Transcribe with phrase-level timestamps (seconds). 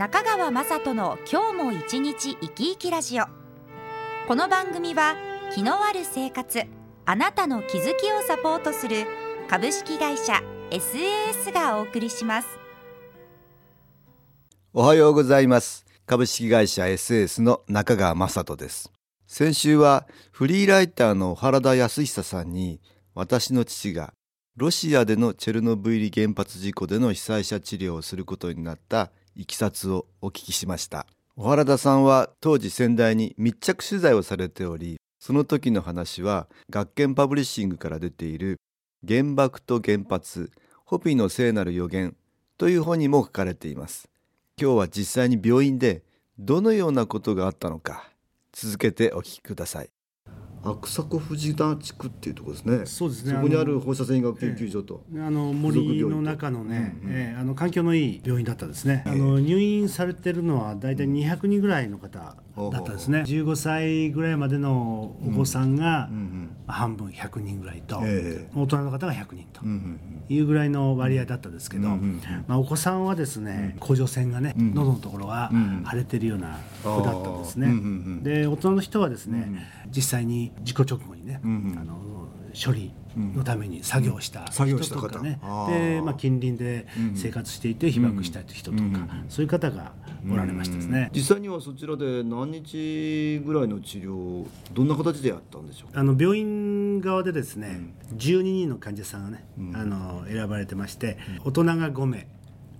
[0.00, 3.24] 中川雅人の今日も一日生き生きラジオ。
[4.26, 5.14] この番組は
[5.54, 6.62] 気のある生活
[7.04, 9.04] あなたの気づきをサポートする
[9.46, 12.48] 株式会社 SAS がお送りします。
[14.72, 15.84] おはようございます。
[16.06, 18.90] 株式会社 SAS の中川雅人です。
[19.26, 22.80] 先週はフリーライターの原田康久さんに
[23.14, 24.14] 私の父が
[24.56, 31.06] ロシアでのチェルノブイリ原発事故での被災者治療をすることになったいきさつをお聞きしました。
[31.36, 38.58] 小原田さんは当時仙台に密着取材をされておりその時の話は学研パブリッシングから出ている
[39.08, 40.50] 原爆と原発
[40.84, 42.14] ホピーの聖なる予言
[42.58, 44.10] という本にも書かれています。
[44.60, 46.02] 今日は実際に病院で
[46.38, 48.10] どのようなことがあったのか
[48.52, 49.90] 続けてお聞きください。
[50.62, 52.86] 悪迫藤田地区っていうところですね。
[52.86, 53.32] そうですね。
[53.32, 59.02] そこにある放射線医学研究所と、ええ、あの森の中のね、うんうん、えー、あの環境のいい病院だったですね。
[59.06, 62.36] え、あの入院されてるのはだいたい200人ぐらいの方
[62.72, 63.20] だったですね。
[63.20, 66.10] 15歳ぐらいまでのお子さんが
[66.66, 68.00] 半分100人ぐらいと、
[68.54, 69.64] 大人の方が100人と
[70.28, 71.88] いうぐらいの割合だったんですけど、
[72.46, 75.50] まあお子さんはですね、甲状腺がね、喉のところが
[75.88, 77.72] 腫れてるような子だったんですね。
[78.22, 81.46] で大人の人はですね、実際に事故直後にね、あ
[81.84, 82.10] の
[82.54, 88.82] 処理のために作業した人とかね、うん、で、まあ、近隣で生活していて被爆した人とか、
[89.28, 89.92] そういう方が
[90.28, 95.98] おられましたですね、実際にはそちらで何日ぐらいの治療どんな形でやったんでしょう？
[95.98, 99.44] あの病院側でですね、うん、12人の患者さんがね、
[99.74, 102.26] あの選ばれてまして、大人が5名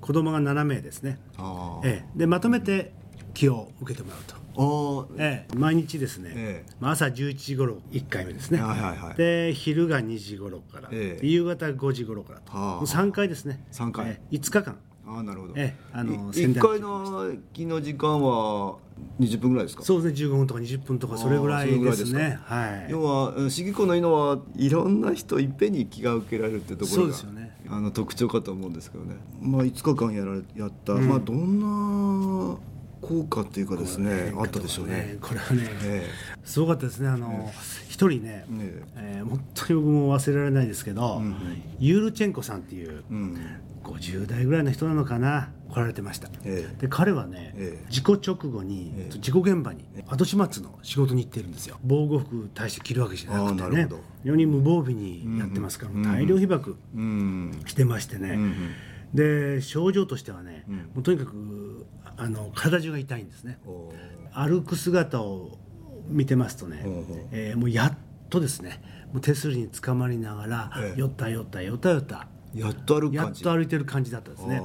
[0.01, 1.19] 子供が7名ですね、
[1.85, 2.93] ええ、でまとめて
[3.35, 4.41] 気を受けてもらうと。
[5.17, 13.65] ええ、毎日ですね、ええ、朝11時頃1回目ですね、はいはいはい、で昼が2時頃から、ええ、夕方5時頃からと、はあ、3回ですね。
[13.73, 14.77] 3回、ええ、5日間
[15.19, 18.77] あなるほど、ええ、あの1回の気の時間は
[19.19, 19.83] 20分ぐらいですか？
[19.83, 22.39] そうですね15分とか20分とかそれぐらいですね。
[22.45, 27.59] はい、要は市議会のいいのはいろんな人いっぺんに気が受けられるってところがそうですよね。
[27.69, 29.17] あの特徴かと思うんですけどね。
[29.41, 31.61] まあ5日間やらやった、うん、まあどん
[32.53, 32.57] な
[33.01, 35.17] 効果っていうかですねあったでしょうね。
[35.21, 37.09] これはね、えー、すごかったですね。
[37.09, 37.51] あの
[37.89, 39.23] 一、人ね、ねえ。
[39.25, 41.35] ー、本当に僕も忘れられないですけど、うん、
[41.79, 43.39] ユールチェンコさんっていう、うん、
[43.85, 45.51] 50代ぐらいの人なのかな？
[45.71, 46.29] 来られてました。
[46.45, 51.79] えー、で彼はね、えー、事故直後に、えー、事故現場に後始末の仕事に行ってるんですよ。
[51.85, 53.89] 防護服大して着るわけじゃなくてね、
[54.23, 56.77] 非常に無防備にやってますから、うん、大量被爆
[57.67, 58.37] してましてね。
[59.15, 63.59] で症状としてはね、もうとにかくあの体中が痛いんですね。
[64.33, 65.59] 歩く姿を
[66.07, 66.83] 見てますとね、
[67.33, 67.99] えー、もうやっ
[68.29, 68.81] とですね
[69.13, 72.29] もう手すりにつかまりながら、ええ、よったよったよったよった。
[72.55, 74.61] やっと歩くやっと歩いてる感じだったんですね。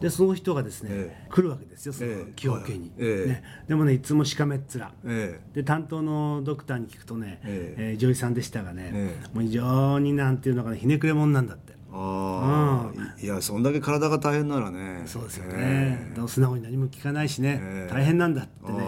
[0.00, 4.60] でその人がですね、え、来るわけですよその気を受けに、ね、でもねいつもしかめっ
[5.04, 7.92] 面、で担当のドクターに聞くとね、ええ。
[7.92, 15.02] ー、女医さんでしたがね、もう非常になんていうのかなひねくれ者なんだってああ、いやそんだけ体が大変ならね。
[15.06, 18.78] そうですよね、えー、素直に何も聞かないしね、えー、大変なんだってね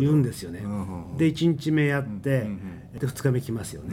[0.00, 0.60] 言うんですよね、
[1.18, 2.46] で1日目やって、
[2.92, 3.90] で2日目来ますよね、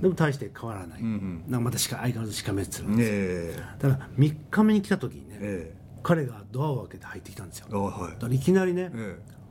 [0.00, 5.72] でも大して変わらない、なんかまたしか相変わらずしかめっつるんですよ、ただ3日目に来た時にね、
[6.02, 8.90] 彼がドアを開けて入ってきたんですよ、はい、だからいきなりね、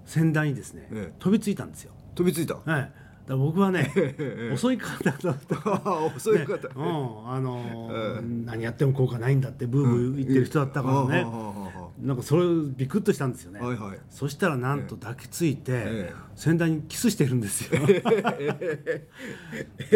[0.05, 2.91] 先代にですね、飛びついたんですよ飛びついたはい
[3.29, 3.91] だ僕はね
[4.51, 5.55] 遅い方だと。
[6.17, 6.83] 遅い方、ね、うん
[7.29, 11.25] あのー、何やっても効果ないんだってブーブー言ってる人だったからね、
[12.01, 12.45] なんかそれ
[12.75, 17.81] ビクッとしたんですよね、はいはい、そしたらなんと抱きついて、え先代にキスしてるんですよ。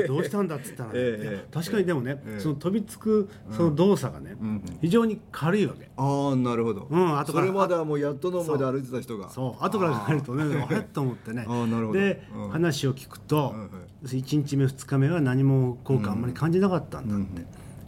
[0.07, 0.95] どうしたんだっつったら、ね。
[0.95, 5.89] え、確かにでもね、その飛びつくその動作がね、うん、非常に軽いわけ。
[5.95, 7.45] ああなるほど、うん、後から。
[7.45, 9.29] それまではもうやっとの思いで歩いてた人が。
[9.29, 9.63] そう。
[9.63, 11.45] 後から考えるとねあれと思ってね。
[11.49, 11.99] あなるほど。
[11.99, 13.65] で、うん、話を聞くと、はいは
[14.03, 17.45] い、1日目2日目は何も効果あんまり感じなかったんだって、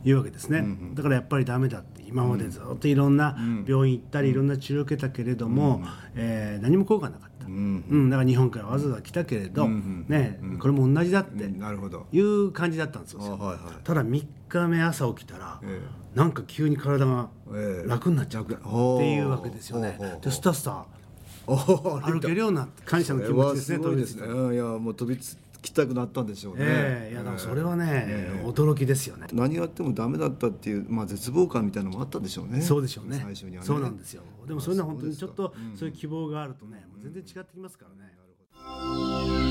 [0.10, 3.38] いうわけですね、だからやっぱりダメだって今までずっといろんな
[3.68, 5.84] 病院行ったりいろんな治療を受けたけれども、
[6.16, 8.10] えー、何も効果なかった、うん。
[8.10, 15.60] だから日本からわざわざ来たけれど、ねこれも同じだっていう感じだったんですよ、ただ3日目朝起きたら、
[16.14, 17.30] なんか急に体が
[17.86, 20.00] 楽になっちゃうっていうわけですよね。
[20.22, 20.86] でスタスタ
[21.48, 24.56] 歩けるような感謝の気持ちですね飛びですね。
[24.56, 29.28] いやもう飛びつきたくなったんでしょうね、えー、いやでもそれはね、えー、驚きですよね。
[29.34, 32.62] 何やってもダメだったっていう、まあ、絶望感みたいなのもあったでしょうね。
[32.62, 33.20] そうでしょうね。
[33.22, 33.68] 最初にはね。
[33.68, 34.24] そうなんですよ。
[34.48, 39.45] でもそれは本当にちょっとそういう希望があるとね、もう全然違ってきますからね、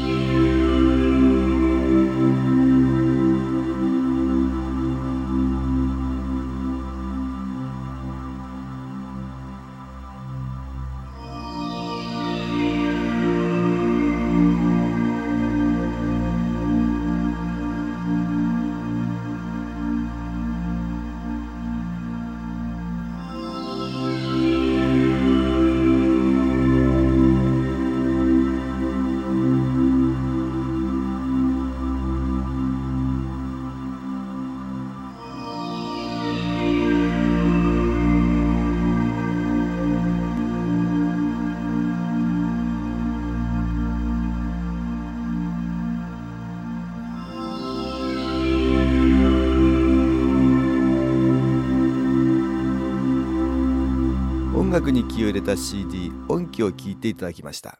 [54.75, 57.79] 楽に気を入れた CD 音機を聴いていただきました。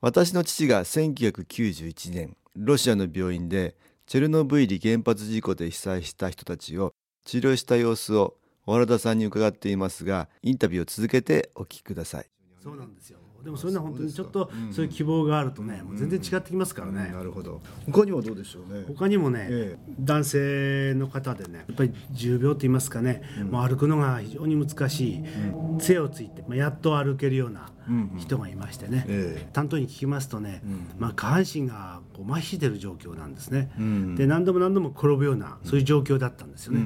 [0.00, 3.76] 私の父が1991年ロシアの病院で
[4.06, 6.92] チェルノブイリ原発事故で被災した人たちを
[7.24, 8.34] 治療した様子を
[8.64, 12.26] 小原田さんに伺っていますがインタビューを続けてお聞きください。
[12.60, 13.18] そうなんですよ。
[13.46, 17.62] でもそれは本当にちょっとそういう希望があるとね、もう全然違ってきますからね、なるほど。
[17.90, 18.84] 他にはどうでしょうね。
[18.88, 27.70] 他にもね、ええ、男性の方でねやっぱり重病と言いますかね、うん、もう歩くのが非常に難しい、うん、杖をついて、まあ、やっと歩けるような
[28.18, 30.62] 人がいましてね、うんうんえ、担当に聞きますとね、
[30.98, 33.70] まあ、下半身がこう麻痺してる状況なんですね、
[34.16, 36.80] で何度も何度も転ぶようなそういう状況だったんですよね、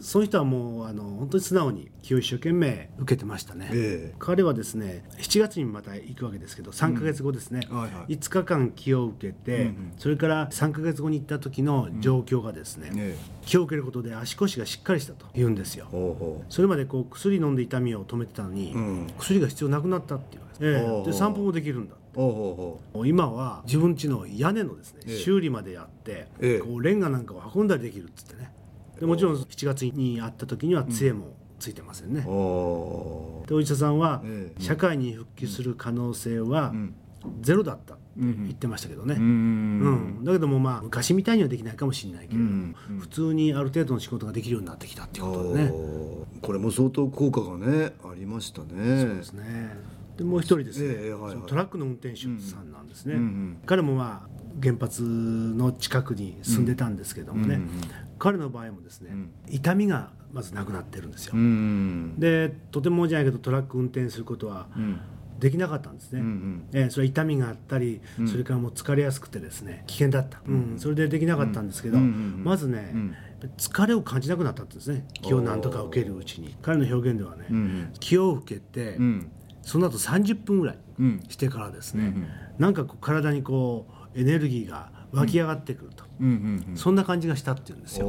[0.00, 13.02] その人はもうあの本当に素直に気を一生懸命受けてましたね、えー、彼はですね7月にまた行くわけですけど3か月後ですね、うんはいはい、5日間気を受けて、うんうん、それから3か月後に行った時の状況がですね、うんえ。
[13.42, 15.88] ー、気を受けることで足腰がしっかりしたと言うんですよ。
[16.48, 21.96] それまでこう薬飲んで痛みを止めてたのに、うん、薬が必要なくなったっていうえー、で散歩もできるんだ
[23.06, 28.52] 今は自分家の屋根のですね、えー、修理までやって、えー、こうレンガなんかを運んだりできるっつってね
[29.00, 34.22] でもちろん7月に会った時には杖もついてませんね、うん、でお医者さんは、
[34.58, 36.72] 社会に復帰する可能性は
[37.40, 45.72] ゼロだった言ってましたけどね、うん、うん、だけどもまあ昔みたいにはできないかもしれないけれども、うん、普通にある程度の仕事ができるようになってきたっていうことでね。
[46.42, 48.68] これも相当効果がねありましたね。
[49.00, 49.76] そうですね。
[50.16, 57.80] でもう一人ですね、えーはいはい、トラックの運転手さんなんですね、うんうん、彼もまあ原発の近くに住んでたんですけどもね、うんうんうん。
[58.18, 59.10] 彼の場合もですね、
[59.48, 61.34] 痛みがまずなくなってるんですよ。
[62.18, 64.68] でとてもじゃないけどトラック運転することは
[65.40, 72.94] できなかったんですね、うんうん、えー、それ痛みがあったり、うん、それからもう疲れやすくてですね危険だった、うん、それでできなかったんですけど、まずね、
[73.56, 75.06] 疲れを感じなくなったんですね。
[75.22, 76.54] 気をなんとか受けるうちに。
[76.60, 78.98] 彼の表現ではね、うんうん、気を受けて、
[79.62, 80.78] その後30分ぐらい
[81.28, 82.26] してからですね、うんうん、
[82.58, 86.04] なんかこう体にこうエネルギーが湧き上がってくると、
[86.74, 88.06] そんな感じがしたっていうんですよ。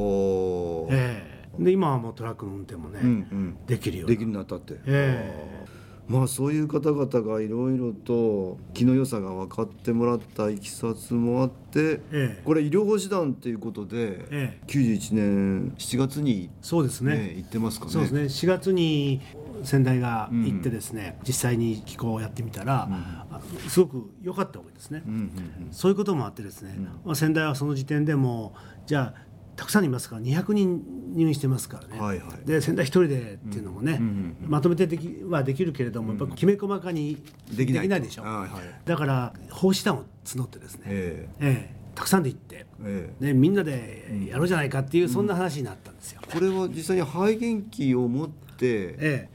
[0.91, 4.75] えー、で今はもうトラックの運転もね、うんうん、できるようにできるなったって。
[4.85, 5.81] えー。
[6.11, 17.91] まあそういう方々がいろいろと気の良さが分かってもらったいきさつもあって、ええ、これ医療保士団っていうことで、ええ、91年7月に、そうですね、ね、行ってますかね。
[17.91, 18.21] そうですね。
[18.23, 19.21] 4月に
[19.63, 25.19] 先代が行ってですね、うん、実際に気候をやってみたら、うん、すごく良かったわけですね、うんうん
[25.67, 26.75] うん、そういうこともあってですね、
[27.05, 28.53] まあ、先代はその時点でも
[28.85, 38.49] じゃあたくさんいますから200人入院してますからね、はいはい、で仙台一人でっていうのもね、うんうんうん、まとめてできはできるけれども、やっぱきめ細かにできないでしょ、はいはい、
[38.85, 46.21] だから奉仕団を募ってですね、えー、えー、たくさんで行って、えー、ね、みんなでやろうじゃないかっていう、そんな話になったんですよ。
[46.31, 48.29] これは実際に肺元気を持っ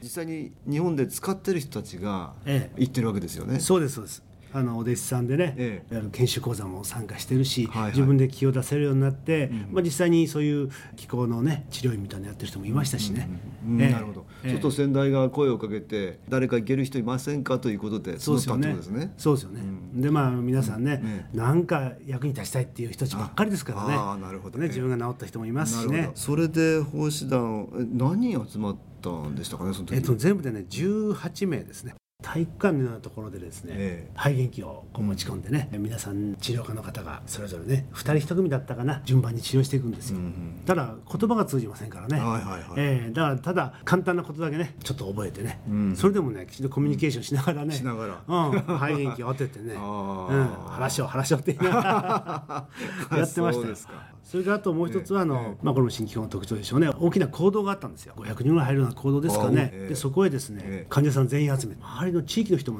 [0.01, 2.33] 実際に日本で使ってる人たちが
[2.77, 3.59] 行ってるわけですよね。
[3.59, 4.23] そうですそうです
[4.57, 13.29] あのお弟子さんでね、ええ、研修講座も参加してるし、はいはい、自分で気を出せるようになって、うん、まあ、実際にそういう気候のね治療院みたいなのやってる人もいましたしね。
[13.63, 18.75] なるほど、ちょっと先代が声をかけて誰か行ける人いませんかということでそうですよね。
[19.17, 19.61] そうですよね。
[19.61, 23.93] うん、でまあ皆さんね、うん、なんか役に立ちたいっていう人たちばっかりですからね。
[23.95, 26.09] あなるほどね、ね、自分が治った人もいますしね。
[26.15, 29.95] それで奉仕団何人集まったんでしたかねその時。
[29.95, 31.93] えっと全部でね18名ですね。
[32.27, 42.63] 体育館のようなところでですね、えー、肺元気をこう持ち込んでね、うん、皆さん治療科の方がそれぞれね2人1組だったかな順番に治療していくんですよ、うんうん、ただ言葉が通じませんからね、はいはいはい。
[42.75, 52.67] えー、だからただ簡単なことだけねちょっと覚えてね、うん、それでもねきちんとコミュニケーションしながらね、しながら、うん、肺元気を当ててね、 うん、話を話をって言いながら。
[53.17, 53.75] やってましたよ。
[54.27, 56.89] それからあともう一つはあの、まあ、これも新機構の特徴でしょうね。
[56.99, 58.13] 大きな行動があったんですよ。
[58.17, 62.79] 500人ぐらい入るような行動ですかね、でそこへですね、患者さん全員集めて周りの地域の人も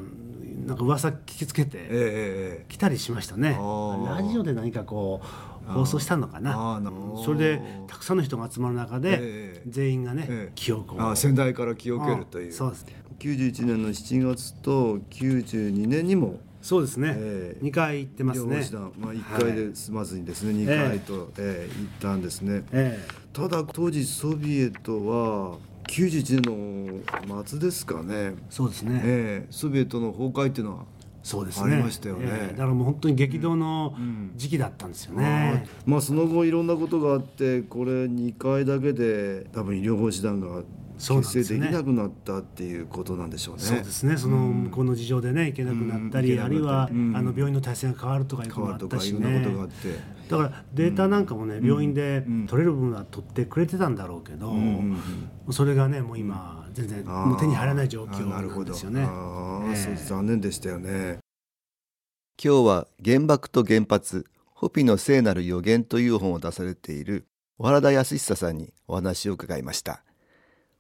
[0.66, 6.82] なんか噂聞きつけて来たりしましたね、ラジオで何かこう放送したのかな。
[7.24, 11.16] それでたくさんの人が集まる中で、全員がね、気をこう。
[11.16, 12.54] 先代から気を受けるという。
[12.54, 13.02] そうですね。
[13.20, 18.68] 91年の7月と92年にもそうですね、えー、2回行ってますね。
[19.00, 28.36] まあ、1回で済まずにですね、はい、2回と、えー、行ったんですね、えー、ただ当時ソビエトは91年の末ですかね。
[28.50, 30.86] そうですね、えー、ソビエトの崩壊っていうのは
[31.24, 31.74] そうですね。
[31.74, 33.96] ありましたよね、えー、だからもう本当に激動の
[34.36, 35.66] 時期だったんですよね。
[35.86, 40.64] うん、まあその後いろんなことがあってこれ2回だけで多分医療法師団が
[40.98, 43.62] 結成できなくなったっていうことなんでしょうね。
[43.62, 44.18] そうですね。
[44.18, 49.46] その向こうの事情でね行けなくなったり、うん、あるいは、うん、あの病院の体制が変わるとかいうことがあったしね。
[50.30, 54.54] だからデータなんかもね、病院で取れる分は取ってくれてたんだろうけど、
[55.52, 59.04] それがねもう今全然もう手に入らない状況なんですよね。
[59.04, 61.20] ああ、そう残念でしたよね。
[62.44, 67.28] 今日は原爆と原発ホピの聖なる予言という本を出されている
[67.58, 70.04] 小原田康久さんにお話を伺いました。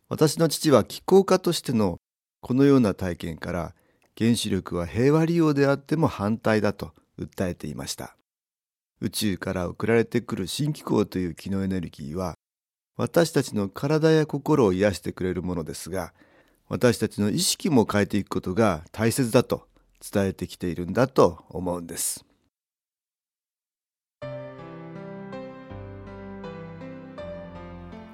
[0.09, 1.97] 私の父は気候家としての
[2.41, 3.75] このような体験から
[4.17, 8.15] 原子力は平和利用であっても反対だと訴えていました。
[9.01, 12.35] 宇宙から送られてくる新気候という気のエネルギーは
[12.95, 16.13] 私たちの体や心を癒してくれるものですが
[16.67, 19.67] 私たちの意識も変えていくことが大切だと
[20.01, 22.26] 伝えてきているんだと思うんです。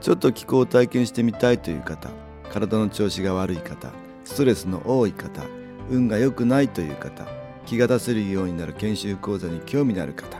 [0.00, 2.10] ちょっと気候を体験してみたいという方
[2.50, 3.92] 体の調子が悪い方
[4.24, 5.42] ストレスの多い方
[5.90, 7.26] 運が良くないという方
[7.66, 10.38] 気が出せるようになる研修講座に興味のある方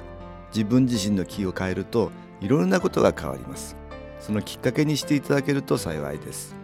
[0.55, 3.77] 自分自身の気を変えるといろんなことが変わります。
[4.19, 6.55] そのきっかけにしていただけると幸いです。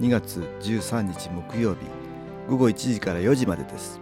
[0.00, 1.78] 2月13日木曜日
[2.48, 4.00] 午後1時から4時までです。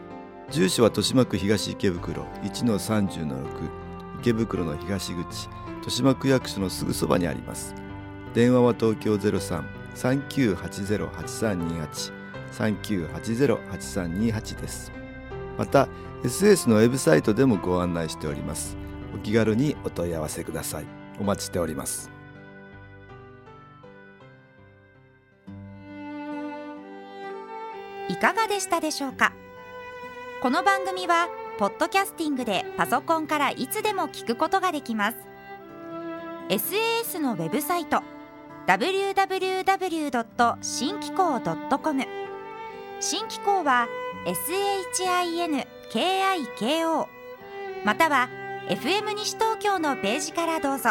[0.51, 3.45] 住所は豊島区東池袋1-30-6
[4.21, 7.75] 池袋の東口豊島区役所のすぐそばにあります。
[8.39, 9.17] 電話は東京
[9.97, 12.13] 03-3980-8328
[12.53, 14.93] 3980-8328です。
[15.57, 15.89] また
[16.23, 18.77] SS のウェブサイトでもご案内しております。
[19.13, 20.85] お気軽にお問い合わせください。
[21.19, 22.13] お待ちしております。
[28.09, 29.33] いかがでしたでしょうか？
[30.43, 31.29] この番組は
[31.59, 35.17] ポッドキャスティングでパソコンからいつでも聞くことができます。
[36.49, 38.05] SAS のウェブサイト
[38.69, 40.59] www.
[40.61, 42.05] 新機構 .com
[43.01, 43.89] 新機構は
[45.91, 47.07] SHINKIKO
[47.87, 48.29] または
[48.69, 50.91] FM 西東京のページからどうぞ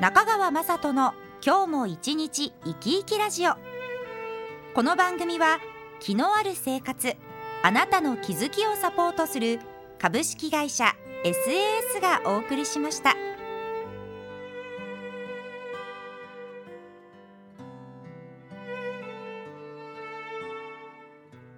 [0.00, 1.14] 中川雅人の
[1.46, 3.52] 今日も一日生き生きラジオ
[4.74, 5.60] この番組は
[6.00, 7.14] 気のある生活
[7.62, 9.60] あなたの気づきをサポートする
[10.00, 13.14] 株式会社 SAS がお送りしました。